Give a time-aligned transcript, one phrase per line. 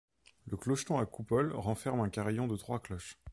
[0.47, 3.19] Le clocheton à coupole renferme un carillon de trois cloches.